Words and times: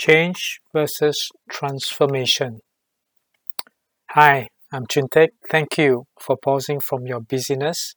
Change 0.00 0.62
versus 0.72 1.30
transformation. 1.50 2.60
Hi, 4.12 4.48
I'm 4.72 4.86
Chintek. 4.86 5.28
Thank 5.50 5.76
you 5.76 6.06
for 6.18 6.38
pausing 6.38 6.80
from 6.80 7.06
your 7.06 7.20
busyness 7.20 7.96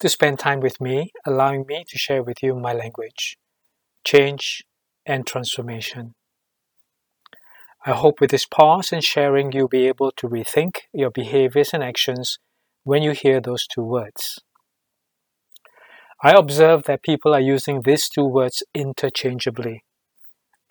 to 0.00 0.10
spend 0.10 0.38
time 0.38 0.60
with 0.60 0.78
me, 0.78 1.10
allowing 1.24 1.64
me 1.66 1.84
to 1.88 1.96
share 1.96 2.22
with 2.22 2.42
you 2.42 2.54
my 2.54 2.74
language. 2.74 3.38
Change 4.04 4.62
and 5.06 5.26
transformation. 5.26 6.12
I 7.86 7.92
hope 7.92 8.20
with 8.20 8.30
this 8.30 8.44
pause 8.44 8.92
and 8.92 9.02
sharing, 9.02 9.52
you'll 9.52 9.68
be 9.68 9.88
able 9.88 10.10
to 10.18 10.28
rethink 10.28 10.80
your 10.92 11.10
behaviors 11.10 11.70
and 11.72 11.82
actions 11.82 12.38
when 12.84 13.02
you 13.02 13.12
hear 13.12 13.40
those 13.40 13.66
two 13.66 13.84
words. 13.84 14.38
I 16.22 16.32
observe 16.32 16.82
that 16.82 17.02
people 17.02 17.32
are 17.32 17.40
using 17.40 17.80
these 17.80 18.10
two 18.10 18.26
words 18.26 18.62
interchangeably. 18.74 19.82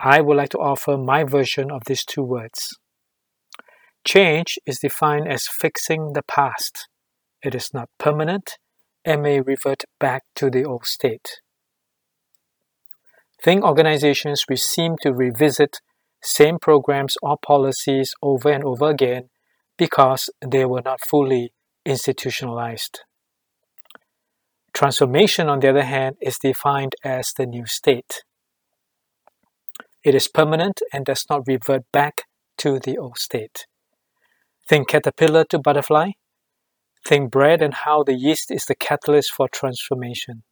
I 0.04 0.20
would 0.20 0.36
like 0.36 0.48
to 0.50 0.58
offer 0.58 0.98
my 0.98 1.22
version 1.22 1.70
of 1.70 1.82
these 1.86 2.04
two 2.04 2.24
words. 2.24 2.76
Change 4.04 4.58
is 4.66 4.80
defined 4.80 5.28
as 5.28 5.46
fixing 5.46 6.14
the 6.14 6.24
past. 6.24 6.88
It 7.40 7.54
is 7.54 7.72
not 7.72 7.88
permanent 7.98 8.58
and 9.04 9.22
may 9.22 9.40
revert 9.40 9.84
back 10.00 10.24
to 10.34 10.50
the 10.50 10.64
old 10.64 10.86
state. 10.86 11.40
Think 13.40 13.62
organizations 13.62 14.42
which 14.48 14.60
seem 14.60 14.96
to 15.02 15.14
revisit 15.14 15.80
same 16.20 16.58
programs 16.58 17.14
or 17.22 17.36
policies 17.36 18.12
over 18.20 18.50
and 18.50 18.64
over 18.64 18.90
again 18.90 19.28
because 19.76 20.30
they 20.44 20.64
were 20.64 20.82
not 20.84 21.00
fully 21.00 21.52
institutionalized. 21.86 23.02
Transformation, 24.72 25.48
on 25.48 25.60
the 25.60 25.68
other 25.68 25.84
hand, 25.84 26.16
is 26.20 26.38
defined 26.38 26.94
as 27.04 27.32
the 27.36 27.46
new 27.46 27.66
state. 27.66 28.22
It 30.04 30.14
is 30.14 30.26
permanent 30.26 30.82
and 30.92 31.04
does 31.04 31.24
not 31.30 31.46
revert 31.46 31.82
back 31.92 32.22
to 32.58 32.80
the 32.80 32.98
old 32.98 33.18
state. 33.18 33.66
Think 34.68 34.88
caterpillar 34.88 35.44
to 35.46 35.58
butterfly. 35.58 36.12
Think 37.06 37.30
bread 37.30 37.62
and 37.62 37.74
how 37.74 38.02
the 38.02 38.14
yeast 38.14 38.50
is 38.50 38.64
the 38.64 38.74
catalyst 38.74 39.32
for 39.32 39.48
transformation. 39.48 40.42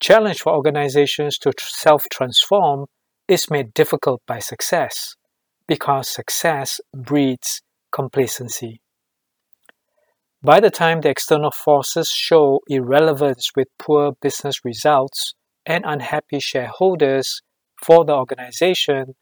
Challenge 0.00 0.40
for 0.40 0.52
organizations 0.52 1.38
to 1.38 1.52
self 1.58 2.04
transform 2.10 2.86
is 3.28 3.50
made 3.50 3.72
difficult 3.74 4.22
by 4.26 4.38
success 4.38 5.16
because 5.66 6.08
success 6.08 6.80
breeds 6.94 7.62
complacency. 7.90 8.80
By 10.42 10.60
the 10.60 10.70
time 10.70 11.00
the 11.00 11.08
external 11.08 11.50
forces 11.50 12.08
show 12.10 12.60
irrelevance 12.68 13.50
with 13.56 13.68
poor 13.78 14.12
business 14.20 14.62
results, 14.62 15.34
and 15.66 15.84
unhappy 15.86 16.40
shareholders 16.40 17.42
for 17.82 18.04
the 18.04 18.14
organization, 18.14 19.14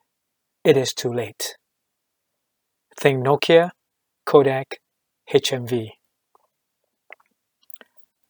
it 0.64 0.76
is 0.76 0.92
too 0.92 1.12
late. 1.12 1.56
Think 2.98 3.24
Nokia, 3.24 3.70
Kodak, 4.26 4.78
HMV. 5.32 5.90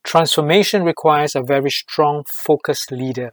Transformation 0.04 0.82
requires 0.84 1.34
a 1.34 1.42
very 1.42 1.70
strong, 1.70 2.24
focused 2.28 2.90
leader, 2.90 3.32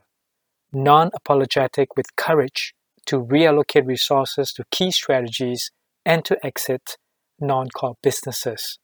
non 0.71 1.09
apologetic 1.13 1.95
with 1.95 2.15
courage 2.15 2.73
to 3.05 3.19
reallocate 3.19 3.87
resources 3.87 4.53
to 4.53 4.63
key 4.71 4.91
strategies 4.91 5.71
and 6.05 6.23
to 6.25 6.37
exit 6.45 6.97
non 7.39 7.69
core 7.69 7.95
businesses. 8.03 8.79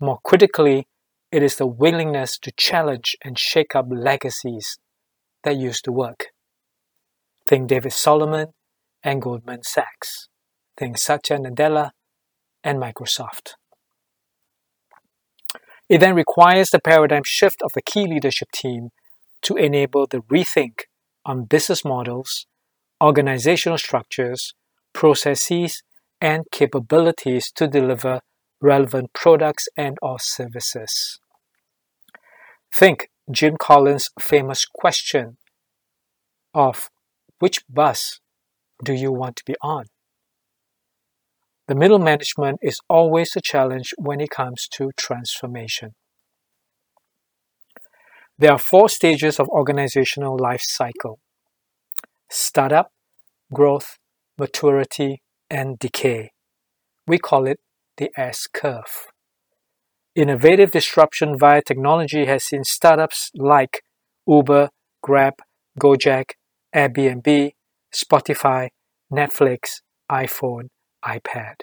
More 0.00 0.18
critically, 0.24 0.86
it 1.30 1.42
is 1.42 1.56
the 1.56 1.66
willingness 1.66 2.38
to 2.38 2.52
challenge 2.56 3.16
and 3.24 3.38
shake 3.38 3.74
up 3.74 3.86
legacies 3.88 4.78
that 5.44 5.56
used 5.56 5.84
to 5.84 5.92
work. 5.92 6.26
Think 7.46 7.68
David 7.68 7.92
Solomon 7.92 8.48
and 9.02 9.20
Goldman 9.20 9.62
Sachs. 9.62 10.28
Think 10.76 10.98
Satya 10.98 11.38
Nadella 11.38 11.90
and 12.64 12.78
Microsoft. 12.78 13.54
It 15.88 15.98
then 15.98 16.14
requires 16.14 16.70
the 16.70 16.80
paradigm 16.80 17.24
shift 17.24 17.60
of 17.62 17.72
the 17.74 17.82
key 17.82 18.06
leadership 18.06 18.50
team 18.52 18.90
to 19.42 19.56
enable 19.56 20.06
the 20.06 20.22
rethink 20.22 20.82
on 21.26 21.44
business 21.44 21.84
models, 21.84 22.46
organizational 23.02 23.78
structures, 23.78 24.54
processes, 24.92 25.82
and 26.20 26.44
capabilities 26.52 27.50
to 27.56 27.66
deliver 27.66 28.20
relevant 28.60 29.12
products 29.12 29.68
and 29.76 29.98
or 30.00 30.18
services. 30.18 31.18
Think 32.72 33.10
Jim 33.30 33.56
Collins' 33.56 34.10
famous 34.20 34.64
question 34.66 35.36
of 36.54 36.90
which 37.38 37.60
bus 37.68 38.20
do 38.84 38.92
you 38.92 39.12
want 39.12 39.36
to 39.36 39.44
be 39.46 39.54
on? 39.62 39.84
The 41.68 41.76
middle 41.76 42.00
management 42.00 42.58
is 42.62 42.80
always 42.88 43.36
a 43.36 43.40
challenge 43.40 43.94
when 43.96 44.20
it 44.20 44.30
comes 44.30 44.66
to 44.72 44.90
transformation. 44.96 45.94
There 48.38 48.50
are 48.50 48.58
four 48.58 48.88
stages 48.88 49.38
of 49.38 49.48
organizational 49.48 50.36
life 50.36 50.62
cycle 50.64 51.20
startup, 52.28 52.90
growth, 53.52 53.98
maturity, 54.38 55.22
and 55.48 55.78
decay. 55.78 56.30
We 57.06 57.18
call 57.18 57.46
it 57.46 57.60
the 57.98 58.10
S 58.16 58.48
curve. 58.52 59.11
Innovative 60.14 60.72
disruption 60.72 61.38
via 61.38 61.62
technology 61.62 62.26
has 62.26 62.44
seen 62.44 62.64
startups 62.64 63.30
like 63.34 63.82
Uber, 64.26 64.68
Grab, 65.02 65.34
Gojek, 65.80 66.32
Airbnb, 66.74 67.52
Spotify, 67.94 68.68
Netflix, 69.10 69.80
iPhone, 70.10 70.68
iPad. 71.02 71.60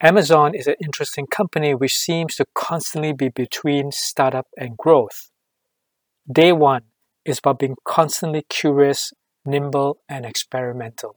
Amazon 0.00 0.54
is 0.54 0.68
an 0.68 0.76
interesting 0.84 1.26
company 1.26 1.74
which 1.74 1.96
seems 1.96 2.36
to 2.36 2.46
constantly 2.54 3.12
be 3.12 3.28
between 3.28 3.90
startup 3.90 4.46
and 4.56 4.76
growth. 4.76 5.30
Day 6.30 6.52
one 6.52 6.82
is 7.24 7.38
about 7.38 7.58
being 7.58 7.76
constantly 7.84 8.44
curious, 8.48 9.12
nimble, 9.44 9.98
and 10.08 10.24
experimental. 10.24 11.16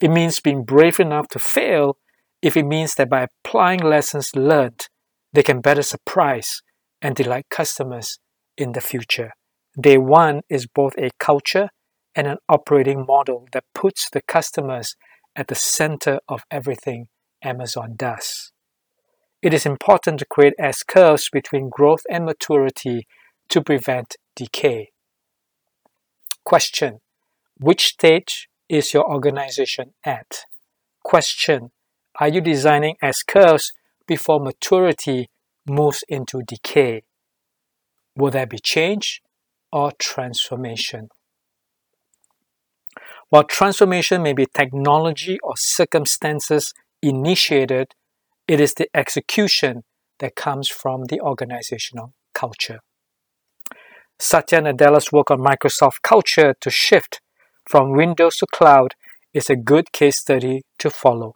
It 0.00 0.08
means 0.08 0.40
being 0.40 0.64
brave 0.64 0.98
enough 0.98 1.28
to 1.28 1.38
fail 1.38 1.98
if 2.44 2.58
it 2.58 2.66
means 2.66 2.96
that 2.96 3.08
by 3.08 3.26
applying 3.26 3.80
lessons 3.80 4.36
learned, 4.36 4.88
they 5.32 5.42
can 5.42 5.62
better 5.62 5.82
surprise 5.82 6.60
and 7.00 7.16
delight 7.16 7.46
customers 7.50 8.18
in 8.58 8.72
the 8.72 8.82
future. 8.82 9.30
Day 9.80 9.96
one 9.96 10.42
is 10.50 10.66
both 10.66 10.92
a 10.98 11.08
culture 11.18 11.70
and 12.14 12.26
an 12.26 12.36
operating 12.46 13.06
model 13.06 13.48
that 13.52 13.64
puts 13.74 14.10
the 14.10 14.20
customers 14.20 14.94
at 15.34 15.48
the 15.48 15.54
center 15.54 16.20
of 16.28 16.42
everything 16.50 17.06
Amazon 17.42 17.94
does. 17.96 18.52
It 19.40 19.54
is 19.54 19.64
important 19.64 20.18
to 20.18 20.26
create 20.26 20.52
S 20.58 20.82
curves 20.82 21.30
between 21.32 21.70
growth 21.70 22.02
and 22.10 22.26
maturity 22.26 23.06
to 23.48 23.62
prevent 23.62 24.16
decay. 24.36 24.90
Question 26.44 27.00
Which 27.58 27.86
stage 27.86 28.50
is 28.68 28.92
your 28.92 29.10
organization 29.10 29.94
at? 30.04 30.40
Question 31.02 31.70
are 32.20 32.28
you 32.28 32.40
designing 32.40 32.96
S 33.02 33.22
curves 33.22 33.72
before 34.06 34.40
maturity 34.40 35.30
moves 35.66 36.04
into 36.08 36.42
decay? 36.42 37.02
Will 38.16 38.30
there 38.30 38.46
be 38.46 38.58
change 38.58 39.20
or 39.72 39.92
transformation? 39.98 41.08
While 43.30 43.44
transformation 43.44 44.22
may 44.22 44.32
be 44.32 44.46
technology 44.46 45.38
or 45.42 45.56
circumstances 45.56 46.72
initiated, 47.02 47.94
it 48.46 48.60
is 48.60 48.74
the 48.74 48.88
execution 48.94 49.82
that 50.20 50.36
comes 50.36 50.68
from 50.68 51.06
the 51.06 51.20
organizational 51.20 52.12
culture. 52.32 52.80
Satya 54.20 54.60
Nadella's 54.60 55.10
work 55.10 55.30
on 55.30 55.40
Microsoft 55.40 56.02
culture 56.02 56.54
to 56.60 56.70
shift 56.70 57.20
from 57.66 57.96
Windows 57.96 58.36
to 58.36 58.46
cloud 58.46 58.94
is 59.32 59.50
a 59.50 59.56
good 59.56 59.90
case 59.90 60.20
study 60.20 60.62
to 60.78 60.90
follow. 60.90 61.34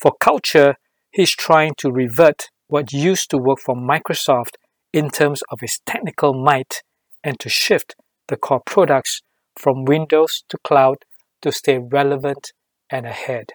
For 0.00 0.12
culture, 0.20 0.76
he's 1.10 1.34
trying 1.34 1.74
to 1.78 1.90
revert 1.90 2.48
what 2.68 2.92
used 2.92 3.30
to 3.30 3.38
work 3.38 3.58
for 3.64 3.74
Microsoft 3.74 4.56
in 4.92 5.10
terms 5.10 5.42
of 5.50 5.62
its 5.62 5.80
technical 5.86 6.34
might 6.34 6.82
and 7.22 7.38
to 7.40 7.48
shift 7.48 7.94
the 8.28 8.36
core 8.36 8.62
products 8.64 9.22
from 9.58 9.84
Windows 9.84 10.44
to 10.48 10.58
cloud 10.64 10.98
to 11.42 11.52
stay 11.52 11.78
relevant 11.78 12.52
and 12.90 13.06
ahead. 13.06 13.52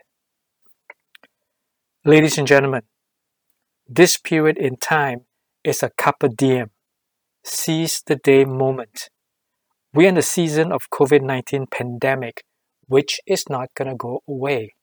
Ladies 2.04 2.38
and 2.38 2.48
gentlemen, 2.48 2.82
this 3.88 4.18
period 4.18 4.58
in 4.58 4.78
time 4.78 5.26
is 5.64 5.84
a 5.84 5.92
carpe 5.98 6.36
diem, 6.36 6.72
seize 7.44 8.02
the 8.06 8.16
day 8.16 8.46
moment. 8.46 9.10
We're 9.94 10.10
in 10.10 10.16
the 10.16 10.22
season 10.22 10.72
of 10.72 10.90
COVID-19 10.92 11.70
pandemic, 11.70 12.44
which 12.88 13.20
is 13.28 13.50
not 13.50 13.70
going 13.76 13.90
to 13.90 13.96
go 13.96 14.22
away. 14.28 14.74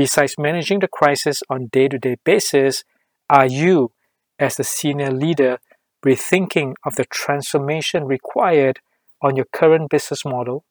Besides 0.00 0.36
managing 0.38 0.78
the 0.78 0.88
crisis 0.88 1.42
on 1.50 1.66
day-to-day 1.66 2.16
basis, 2.24 2.84
are 3.28 3.44
you, 3.44 3.92
as 4.38 4.56
the 4.56 4.64
senior 4.64 5.10
leader, 5.10 5.58
rethinking 6.02 6.72
of 6.86 6.94
the 6.94 7.04
transformation 7.04 8.06
required 8.06 8.78
on 9.20 9.36
your 9.36 9.44
current 9.52 9.90
business 9.90 10.24
model, 10.24 10.64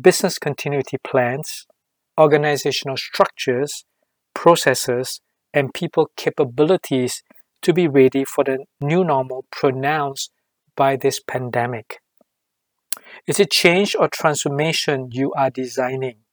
business 0.00 0.38
continuity 0.38 0.96
plans, 0.96 1.66
organizational 2.18 2.96
structures, 2.96 3.84
processes, 4.32 5.20
and 5.52 5.74
people 5.74 6.08
capabilities 6.16 7.22
to 7.60 7.74
be 7.74 7.86
ready 7.86 8.24
for 8.24 8.44
the 8.44 8.64
new 8.80 9.04
normal 9.04 9.44
pronounced 9.52 10.30
by 10.74 10.96
this 10.96 11.20
pandemic. 11.20 12.00
Is 13.26 13.38
it 13.38 13.50
change 13.50 13.94
or 13.94 14.08
transformation 14.08 15.10
you 15.12 15.34
are 15.34 15.50
designing? 15.50 16.23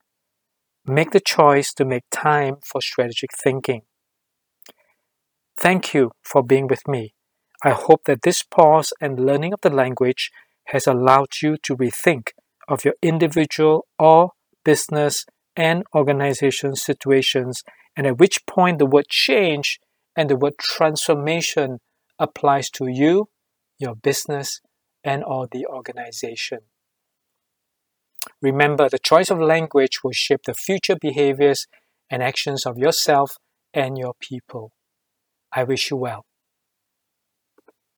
Make 0.86 1.12
the 1.12 1.20
choice 1.20 1.74
to 1.76 1.86
make 1.86 2.04
time 2.12 2.58
for 2.64 2.82
strategic 2.82 3.30
thinking. 3.36 3.82
Thank 5.58 5.94
you 5.94 6.12
for 6.24 6.44
being 6.44 6.68
with 6.68 6.88
me. 6.88 7.14
I 7.64 7.72
hope 7.72 8.06
that 8.06 8.24
this 8.24 8.42
pause 8.42 8.92
and 9.00 9.24
learning 9.24 9.54
of 9.54 9.62
the 9.62 9.70
language 9.70 10.32
has 10.68 10.88
allowed 10.88 11.34
you 11.44 11.58
to 11.64 11.78
rethink 11.78 12.30
of 12.68 12.84
your 12.84 12.96
individual 13.04 13.86
or 14.00 14.32
business 14.66 15.26
and 15.56 15.84
organization 15.94 16.76
situations 16.76 17.64
and 17.96 18.08
at 18.08 18.18
which 18.18 18.46
point 18.48 18.80
the 18.80 18.86
word 18.86 19.08
change 19.10 19.80
and 20.16 20.30
the 20.30 20.36
word 20.36 20.58
transformation 20.60 21.80
applies 22.18 22.70
to 22.72 22.88
you, 22.88 23.30
your 23.78 23.96
business, 23.96 24.62
and 25.04 25.24
or 25.24 25.48
the 25.52 25.66
organization. 25.68 26.60
Remember, 28.42 28.90
the 28.90 29.00
choice 29.00 29.30
of 29.30 29.40
language 29.40 30.04
will 30.04 30.14
shape 30.14 30.42
the 30.46 30.56
future 30.56 30.96
behaviors 31.00 31.68
and 32.10 32.24
actions 32.24 32.66
of 32.66 32.78
yourself 32.78 33.38
and 33.74 33.98
your 33.98 34.14
people. 34.20 34.72
I 35.54 35.64
wish 35.64 35.92
you 35.92 35.98
well. 35.98 36.26